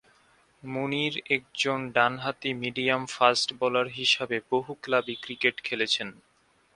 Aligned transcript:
মুনির 0.63 1.13
একজন 1.29 1.79
ডানহাতি 1.95 2.51
medium 2.53 3.03
fast 3.07 3.47
bowler 3.59 3.87
হিসেবে 3.97 4.37
বহু 4.51 4.71
ক্লাবে 4.83 5.13
ক্রিকেট 5.23 5.55
খেলেছেন। 5.63 6.09